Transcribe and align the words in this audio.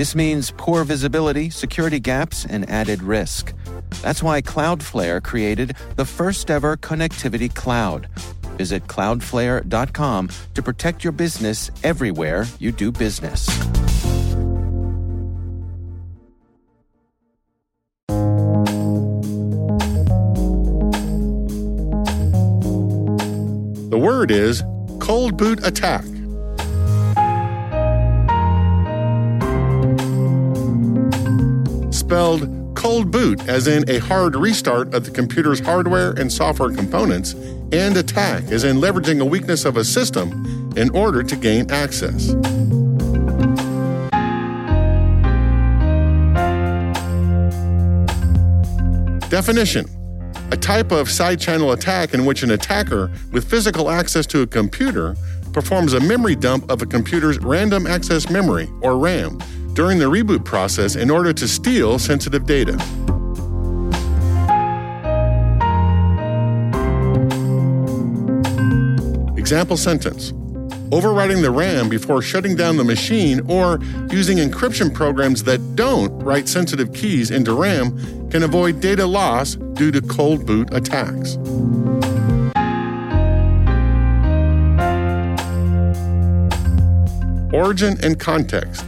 This 0.00 0.14
means 0.14 0.50
poor 0.56 0.82
visibility, 0.84 1.50
security 1.50 2.00
gaps, 2.00 2.46
and 2.46 2.66
added 2.70 3.02
risk. 3.02 3.52
That's 4.00 4.22
why 4.22 4.40
Cloudflare 4.40 5.22
created 5.22 5.76
the 5.96 6.06
first 6.06 6.50
ever 6.50 6.78
connectivity 6.78 7.54
cloud. 7.54 8.08
Visit 8.56 8.86
cloudflare.com 8.86 10.30
to 10.54 10.62
protect 10.62 11.04
your 11.04 11.12
business 11.12 11.70
everywhere 11.84 12.46
you 12.58 12.72
do 12.72 12.90
business. 12.90 13.44
The 23.90 23.98
word 24.00 24.30
is 24.30 24.62
cold 24.98 25.36
boot 25.36 25.62
attack. 25.62 26.06
Spelled 32.10 32.74
cold 32.74 33.12
boot, 33.12 33.40
as 33.46 33.68
in 33.68 33.88
a 33.88 33.98
hard 33.98 34.34
restart 34.34 34.92
of 34.94 35.04
the 35.04 35.12
computer's 35.12 35.60
hardware 35.60 36.10
and 36.10 36.32
software 36.32 36.70
components, 36.70 37.34
and 37.70 37.96
attack, 37.96 38.42
as 38.50 38.64
in 38.64 38.78
leveraging 38.78 39.20
a 39.20 39.24
weakness 39.24 39.64
of 39.64 39.76
a 39.76 39.84
system 39.84 40.72
in 40.76 40.90
order 40.90 41.22
to 41.22 41.36
gain 41.36 41.70
access. 41.70 42.32
Definition 49.30 49.86
a 50.50 50.56
type 50.56 50.90
of 50.90 51.08
side 51.08 51.38
channel 51.38 51.70
attack 51.70 52.12
in 52.12 52.26
which 52.26 52.42
an 52.42 52.50
attacker 52.50 53.08
with 53.30 53.48
physical 53.48 53.88
access 53.88 54.26
to 54.26 54.42
a 54.42 54.46
computer 54.48 55.14
performs 55.52 55.92
a 55.92 56.00
memory 56.00 56.34
dump 56.34 56.68
of 56.72 56.82
a 56.82 56.86
computer's 56.86 57.38
random 57.38 57.86
access 57.86 58.28
memory, 58.28 58.68
or 58.82 58.98
RAM, 58.98 59.38
during 59.80 59.98
the 59.98 60.04
reboot 60.04 60.44
process 60.44 60.94
in 60.94 61.10
order 61.10 61.32
to 61.32 61.48
steal 61.48 61.98
sensitive 61.98 62.44
data. 62.44 62.74
Example 69.38 69.78
sentence 69.78 70.32
Overwriting 70.90 71.40
the 71.40 71.50
RAM 71.50 71.88
before 71.88 72.20
shutting 72.20 72.54
down 72.54 72.76
the 72.76 72.84
machine 72.84 73.40
or 73.48 73.78
using 74.10 74.36
encryption 74.36 74.92
programs 74.92 75.44
that 75.44 75.76
don't 75.76 76.12
write 76.22 76.46
sensitive 76.46 76.92
keys 76.92 77.30
into 77.30 77.54
RAM 77.54 78.28
can 78.28 78.42
avoid 78.42 78.82
data 78.82 79.06
loss 79.06 79.54
due 79.54 79.90
to 79.90 80.02
cold 80.02 80.44
boot 80.44 80.68
attacks. 80.74 81.38
Origin 87.54 87.96
and 88.02 88.20
context. 88.20 88.84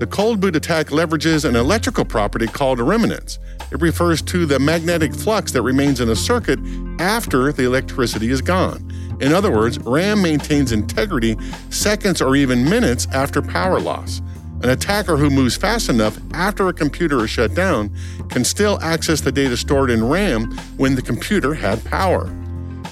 The 0.00 0.06
cold 0.06 0.40
boot 0.40 0.56
attack 0.56 0.86
leverages 0.86 1.46
an 1.46 1.56
electrical 1.56 2.06
property 2.06 2.46
called 2.46 2.80
remanence. 2.80 3.38
It 3.70 3.82
refers 3.82 4.22
to 4.22 4.46
the 4.46 4.58
magnetic 4.58 5.14
flux 5.14 5.52
that 5.52 5.60
remains 5.60 6.00
in 6.00 6.08
a 6.08 6.16
circuit 6.16 6.58
after 6.98 7.52
the 7.52 7.64
electricity 7.64 8.30
is 8.30 8.40
gone. 8.40 8.90
In 9.20 9.34
other 9.34 9.50
words, 9.52 9.78
RAM 9.80 10.22
maintains 10.22 10.72
integrity 10.72 11.36
seconds 11.68 12.22
or 12.22 12.34
even 12.34 12.64
minutes 12.64 13.08
after 13.12 13.42
power 13.42 13.78
loss. 13.78 14.22
An 14.62 14.70
attacker 14.70 15.18
who 15.18 15.28
moves 15.28 15.54
fast 15.54 15.90
enough 15.90 16.18
after 16.32 16.68
a 16.68 16.72
computer 16.72 17.22
is 17.22 17.28
shut 17.28 17.54
down 17.54 17.94
can 18.30 18.42
still 18.42 18.80
access 18.80 19.20
the 19.20 19.30
data 19.30 19.54
stored 19.54 19.90
in 19.90 20.02
RAM 20.08 20.50
when 20.78 20.94
the 20.94 21.02
computer 21.02 21.52
had 21.52 21.84
power. 21.84 22.34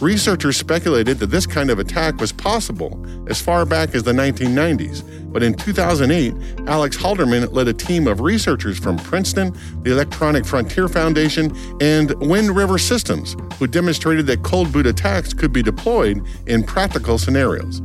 Researchers 0.00 0.56
speculated 0.56 1.18
that 1.18 1.26
this 1.26 1.44
kind 1.44 1.70
of 1.70 1.80
attack 1.80 2.20
was 2.20 2.30
possible 2.30 3.04
as 3.28 3.40
far 3.40 3.66
back 3.66 3.96
as 3.96 4.04
the 4.04 4.12
1990s, 4.12 5.02
but 5.32 5.42
in 5.42 5.54
2008, 5.54 6.34
Alex 6.68 6.96
Halderman 6.96 7.52
led 7.52 7.66
a 7.66 7.72
team 7.72 8.06
of 8.06 8.20
researchers 8.20 8.78
from 8.78 8.96
Princeton, 8.96 9.52
the 9.82 9.90
Electronic 9.90 10.46
Frontier 10.46 10.86
Foundation, 10.86 11.52
and 11.80 12.14
Wind 12.20 12.54
River 12.54 12.78
Systems, 12.78 13.34
who 13.58 13.66
demonstrated 13.66 14.26
that 14.28 14.44
cold 14.44 14.72
boot 14.72 14.86
attacks 14.86 15.34
could 15.34 15.52
be 15.52 15.64
deployed 15.64 16.24
in 16.46 16.62
practical 16.62 17.18
scenarios. 17.18 17.82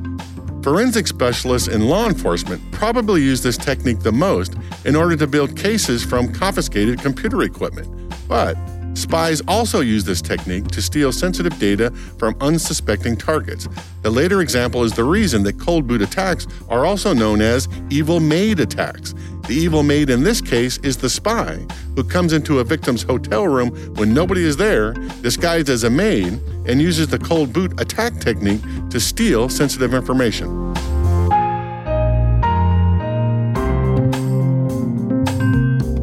Forensic 0.62 1.08
specialists 1.08 1.68
in 1.68 1.88
law 1.88 2.08
enforcement 2.08 2.62
probably 2.72 3.22
use 3.22 3.42
this 3.42 3.58
technique 3.58 4.00
the 4.00 4.12
most 4.12 4.54
in 4.86 4.96
order 4.96 5.16
to 5.18 5.26
build 5.26 5.58
cases 5.58 6.06
from 6.06 6.32
confiscated 6.32 7.02
computer 7.02 7.42
equipment. 7.42 7.90
But 8.30 8.56
Spies 8.94 9.42
also 9.48 9.82
use 9.82 10.04
this 10.04 10.22
technique 10.22 10.68
to 10.68 10.82
steal 10.82 11.12
sensitive 11.12 11.58
data 11.60 11.92
from 12.18 12.36
unsuspecting 12.42 13.18
targets. 13.18 13.68
The 14.02 14.10
later 14.10 14.42
example 14.42 14.84
is 14.84 14.94
the 14.94 15.04
reason 15.04 15.44
that 15.44 15.60
cold 15.60 15.88
boot 15.88 16.02
attacks 16.02 16.48
are 16.70 16.86
also 16.86 17.14
known 17.14 17.42
as 17.42 17.68
evil 17.90 18.20
maid 18.20 18.60
attacks. 18.60 19.14
The 19.48 19.56
evil 19.56 19.84
maid 19.84 20.10
in 20.10 20.24
this 20.24 20.42
case 20.42 20.78
is 20.80 20.96
the 20.96 21.10
spy 21.10 21.66
who 21.96 22.04
comes 22.04 22.34
into 22.34 22.60
a 22.60 22.64
victim's 22.64 23.04
hotel 23.04 23.48
room 23.48 23.72
when 23.96 24.14
nobody 24.14 24.44
is 24.44 24.58
there, 24.58 24.94
disguised 25.22 25.70
as 25.70 25.84
a 25.84 25.90
maid, 25.90 26.40
and 26.66 26.82
uses 26.82 27.08
the 27.08 27.20
cold 27.20 27.52
boot 27.52 27.80
attack 27.82 28.20
technique 28.20 28.62
to 28.90 29.00
steal 29.00 29.50
sensitive 29.50 29.94
information. 29.94 30.74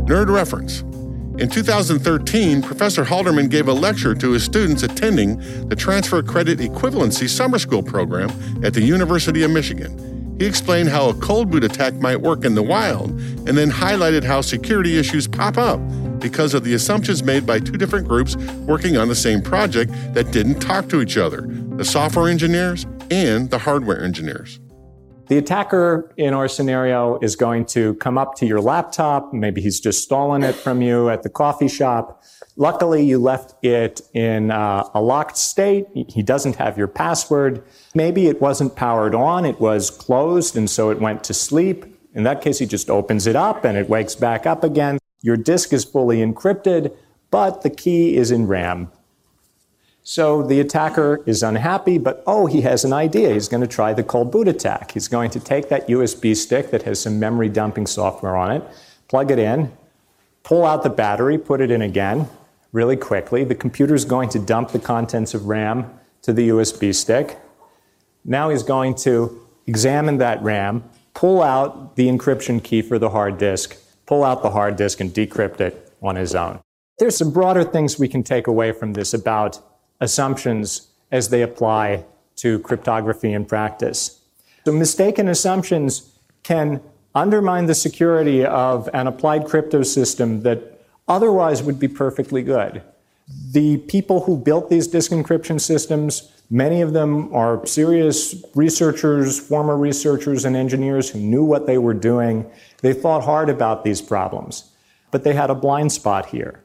Nerd 0.06 0.28
reference. 0.28 0.82
In 1.40 1.48
2013, 1.48 2.60
Professor 2.60 3.02
Halderman 3.02 3.48
gave 3.48 3.66
a 3.66 3.72
lecture 3.72 4.14
to 4.14 4.32
his 4.32 4.44
students 4.44 4.82
attending 4.82 5.38
the 5.70 5.74
Transfer 5.74 6.22
Credit 6.22 6.58
Equivalency 6.58 7.26
Summer 7.30 7.58
School 7.58 7.82
program 7.82 8.28
at 8.62 8.74
the 8.74 8.82
University 8.82 9.42
of 9.42 9.50
Michigan. 9.50 10.36
He 10.38 10.44
explained 10.44 10.90
how 10.90 11.08
a 11.08 11.14
cold 11.14 11.50
boot 11.50 11.64
attack 11.64 11.94
might 11.94 12.20
work 12.20 12.44
in 12.44 12.54
the 12.54 12.62
wild 12.62 13.12
and 13.48 13.56
then 13.56 13.70
highlighted 13.70 14.22
how 14.22 14.42
security 14.42 14.98
issues 14.98 15.26
pop 15.26 15.56
up 15.56 15.80
because 16.20 16.52
of 16.52 16.62
the 16.62 16.74
assumptions 16.74 17.22
made 17.22 17.46
by 17.46 17.58
two 17.58 17.78
different 17.78 18.06
groups 18.06 18.36
working 18.66 18.98
on 18.98 19.08
the 19.08 19.14
same 19.14 19.40
project 19.40 19.92
that 20.12 20.32
didn't 20.32 20.60
talk 20.60 20.90
to 20.90 21.00
each 21.00 21.16
other 21.16 21.46
the 21.76 21.84
software 21.86 22.28
engineers 22.28 22.84
and 23.10 23.48
the 23.48 23.58
hardware 23.58 24.04
engineers. 24.04 24.60
The 25.30 25.38
attacker 25.38 26.12
in 26.16 26.34
our 26.34 26.48
scenario 26.48 27.16
is 27.20 27.36
going 27.36 27.66
to 27.66 27.94
come 27.94 28.18
up 28.18 28.34
to 28.38 28.46
your 28.46 28.60
laptop. 28.60 29.32
Maybe 29.32 29.60
he's 29.60 29.78
just 29.78 30.02
stolen 30.02 30.42
it 30.42 30.56
from 30.56 30.82
you 30.82 31.08
at 31.08 31.22
the 31.22 31.28
coffee 31.28 31.68
shop. 31.68 32.24
Luckily, 32.56 33.04
you 33.04 33.20
left 33.20 33.54
it 33.64 34.00
in 34.12 34.50
uh, 34.50 34.88
a 34.92 35.00
locked 35.00 35.36
state. 35.36 35.86
He 35.94 36.24
doesn't 36.24 36.56
have 36.56 36.76
your 36.76 36.88
password. 36.88 37.62
Maybe 37.94 38.26
it 38.26 38.40
wasn't 38.40 38.74
powered 38.74 39.14
on. 39.14 39.44
It 39.44 39.60
was 39.60 39.88
closed, 39.88 40.56
and 40.56 40.68
so 40.68 40.90
it 40.90 40.98
went 40.98 41.22
to 41.22 41.32
sleep. 41.32 41.84
In 42.12 42.24
that 42.24 42.42
case, 42.42 42.58
he 42.58 42.66
just 42.66 42.90
opens 42.90 43.28
it 43.28 43.36
up 43.36 43.64
and 43.64 43.78
it 43.78 43.88
wakes 43.88 44.16
back 44.16 44.46
up 44.46 44.64
again. 44.64 44.98
Your 45.22 45.36
disk 45.36 45.72
is 45.72 45.84
fully 45.84 46.16
encrypted, 46.16 46.92
but 47.30 47.62
the 47.62 47.70
key 47.70 48.16
is 48.16 48.32
in 48.32 48.48
RAM. 48.48 48.90
So 50.02 50.42
the 50.42 50.60
attacker 50.60 51.22
is 51.26 51.42
unhappy, 51.42 51.98
but 51.98 52.22
oh, 52.26 52.46
he 52.46 52.62
has 52.62 52.84
an 52.84 52.92
idea. 52.92 53.32
He's 53.34 53.48
going 53.48 53.60
to 53.60 53.66
try 53.66 53.92
the 53.92 54.02
cold 54.02 54.32
boot 54.32 54.48
attack. 54.48 54.92
He's 54.92 55.08
going 55.08 55.30
to 55.30 55.40
take 55.40 55.68
that 55.68 55.88
USB 55.88 56.34
stick 56.34 56.70
that 56.70 56.82
has 56.82 57.00
some 57.00 57.18
memory 57.20 57.48
dumping 57.48 57.86
software 57.86 58.36
on 58.36 58.50
it, 58.50 58.64
plug 59.08 59.30
it 59.30 59.38
in, 59.38 59.72
pull 60.42 60.64
out 60.64 60.82
the 60.82 60.90
battery, 60.90 61.36
put 61.36 61.60
it 61.60 61.70
in 61.70 61.82
again 61.82 62.28
really 62.72 62.96
quickly. 62.96 63.44
The 63.44 63.54
computer 63.54 63.94
is 63.94 64.04
going 64.04 64.28
to 64.30 64.38
dump 64.38 64.70
the 64.70 64.78
contents 64.78 65.34
of 65.34 65.46
RAM 65.46 65.92
to 66.22 66.32
the 66.32 66.48
USB 66.48 66.94
stick. 66.94 67.38
Now 68.24 68.50
he's 68.50 68.62
going 68.62 68.94
to 68.96 69.46
examine 69.66 70.18
that 70.18 70.42
RAM, 70.42 70.84
pull 71.14 71.42
out 71.42 71.96
the 71.96 72.08
encryption 72.08 72.62
key 72.62 72.82
for 72.82 72.98
the 72.98 73.10
hard 73.10 73.38
disk, 73.38 73.76
pull 74.06 74.24
out 74.24 74.42
the 74.42 74.50
hard 74.50 74.76
disk, 74.76 75.00
and 75.00 75.10
decrypt 75.10 75.60
it 75.60 75.92
on 76.02 76.16
his 76.16 76.34
own. 76.34 76.60
There's 76.98 77.16
some 77.16 77.32
broader 77.32 77.64
things 77.64 77.98
we 77.98 78.08
can 78.08 78.22
take 78.22 78.46
away 78.46 78.72
from 78.72 78.92
this 78.92 79.14
about 79.14 79.60
assumptions 80.00 80.88
as 81.10 81.28
they 81.28 81.42
apply 81.42 82.04
to 82.36 82.58
cryptography 82.60 83.32
in 83.32 83.44
practice. 83.44 84.20
So 84.64 84.72
mistaken 84.72 85.28
assumptions 85.28 86.10
can 86.42 86.80
undermine 87.14 87.66
the 87.66 87.74
security 87.74 88.44
of 88.44 88.88
an 88.94 89.06
applied 89.06 89.46
crypto 89.46 89.82
system 89.82 90.42
that 90.42 90.86
otherwise 91.08 91.62
would 91.62 91.78
be 91.78 91.88
perfectly 91.88 92.42
good. 92.42 92.82
The 93.52 93.78
people 93.78 94.24
who 94.24 94.36
built 94.36 94.70
these 94.70 94.86
disk 94.86 95.10
encryption 95.10 95.60
systems, 95.60 96.30
many 96.50 96.80
of 96.80 96.92
them 96.92 97.34
are 97.34 97.64
serious 97.66 98.34
researchers, 98.54 99.38
former 99.38 99.76
researchers 99.76 100.44
and 100.44 100.56
engineers 100.56 101.10
who 101.10 101.18
knew 101.18 101.44
what 101.44 101.66
they 101.66 101.78
were 101.78 101.94
doing. 101.94 102.50
They 102.80 102.92
thought 102.92 103.24
hard 103.24 103.48
about 103.48 103.84
these 103.84 104.00
problems. 104.00 104.70
but 105.10 105.24
they 105.24 105.34
had 105.34 105.50
a 105.50 105.54
blind 105.54 105.92
spot 105.92 106.26
here. 106.26 106.62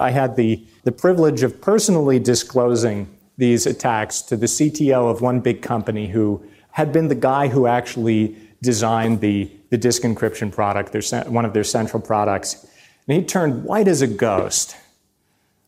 I 0.00 0.10
had 0.10 0.36
the, 0.36 0.64
the 0.84 0.92
privilege 0.92 1.42
of 1.42 1.60
personally 1.60 2.18
disclosing 2.18 3.08
these 3.36 3.66
attacks 3.66 4.22
to 4.22 4.36
the 4.36 4.46
CTO 4.46 5.10
of 5.10 5.20
one 5.20 5.40
big 5.40 5.62
company 5.62 6.08
who 6.08 6.42
had 6.72 6.92
been 6.92 7.08
the 7.08 7.14
guy 7.14 7.48
who 7.48 7.66
actually 7.66 8.36
designed 8.62 9.20
the, 9.20 9.50
the 9.70 9.78
disk 9.78 10.02
encryption 10.02 10.52
product, 10.52 10.92
their, 10.92 11.02
one 11.30 11.44
of 11.44 11.52
their 11.52 11.64
central 11.64 12.02
products. 12.02 12.66
And 13.06 13.18
he 13.18 13.24
turned 13.24 13.64
white 13.64 13.88
as 13.88 14.02
a 14.02 14.06
ghost. 14.06 14.76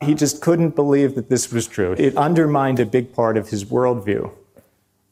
He 0.02 0.14
just 0.14 0.42
couldn't 0.42 0.74
believe 0.74 1.14
that 1.14 1.28
this 1.28 1.52
was 1.52 1.66
true. 1.66 1.94
It 1.96 2.16
undermined 2.16 2.80
a 2.80 2.86
big 2.86 3.14
part 3.14 3.36
of 3.36 3.48
his 3.50 3.64
worldview. 3.64 4.32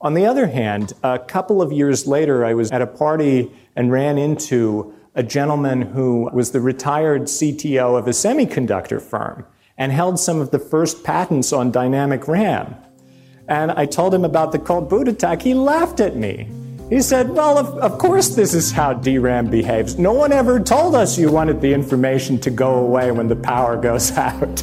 On 0.01 0.15
the 0.15 0.27
other 0.27 0.47
hand, 0.47 0.95
a 1.03 1.19
couple 1.19 1.61
of 1.61 1.73
years 1.73 2.07
later, 2.07 2.45
I 2.45 2.55
was 2.55 2.71
at 2.71 2.81
a 2.81 2.87
party 2.87 3.53
and 3.77 3.93
ran 3.93 4.19
into 4.19 4.95
a 5.15 5.23
gentleman 5.23 5.83
who 5.83 6.31
was 6.33 6.53
the 6.53 6.61
retired 6.61 7.23
CTO 7.23 7.99
of 7.99 8.07
a 8.07 8.11
semiconductor 8.11 9.01
firm 9.01 9.45
and 9.77 9.93
held 9.93 10.21
some 10.21 10.41
of 10.41 10.51
the 10.51 10.59
first 10.59 11.03
patents 11.03 11.53
on 11.53 11.71
dynamic 11.71 12.29
RAM. 12.29 12.77
And 13.49 13.73
I 13.73 13.87
told 13.87 14.15
him 14.15 14.25
about 14.25 14.53
the 14.53 14.59
cold 14.59 14.89
boot 14.89 15.09
attack. 15.09 15.43
He 15.43 15.55
laughed 15.55 16.01
at 16.01 16.17
me. 16.17 16.49
He 16.91 17.01
said, 17.01 17.31
Well, 17.31 17.57
of, 17.59 17.67
of 17.79 17.99
course, 17.99 18.31
this 18.31 18.53
is 18.53 18.73
how 18.73 18.93
DRAM 18.93 19.49
behaves. 19.49 19.99
No 19.99 20.13
one 20.13 20.33
ever 20.33 20.61
told 20.61 20.95
us 20.95 21.19
you 21.19 21.31
wanted 21.31 21.61
the 21.61 21.73
information 21.73 22.39
to 22.41 22.51
go 22.51 22.75
away 22.75 23.11
when 23.11 23.29
the 23.29 23.37
power 23.37 23.77
goes 23.77 24.11
out. 24.17 24.63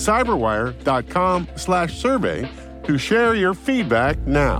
cyberwire.com 0.00 1.48
slash 1.56 1.98
survey 1.98 2.48
to 2.84 2.96
share 2.96 3.34
your 3.34 3.54
feedback 3.54 4.18
now. 4.26 4.58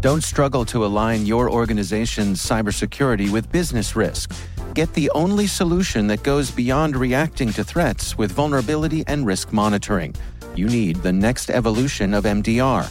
Don't 0.00 0.24
struggle 0.24 0.64
to 0.64 0.84
align 0.84 1.26
your 1.26 1.48
organization's 1.48 2.44
cybersecurity 2.44 3.30
with 3.30 3.52
business 3.52 3.94
risk. 3.94 4.34
Get 4.74 4.92
the 4.94 5.08
only 5.14 5.46
solution 5.46 6.08
that 6.08 6.24
goes 6.24 6.50
beyond 6.50 6.96
reacting 6.96 7.52
to 7.52 7.62
threats 7.62 8.18
with 8.18 8.32
vulnerability 8.32 9.04
and 9.06 9.24
risk 9.24 9.52
monitoring. 9.52 10.16
You 10.56 10.66
need 10.66 10.96
the 10.96 11.12
next 11.12 11.50
evolution 11.50 12.14
of 12.14 12.24
MDR 12.24 12.90